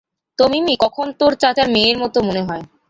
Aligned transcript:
তো 0.39 0.43
মিমি 0.51 0.73
কখন 0.83 1.07
তোর 1.19 1.31
চাচার 1.41 1.67
মেয়ের 1.75 1.97
মতো 2.03 2.17
মনে 2.27 2.41
হয়। 2.47 2.63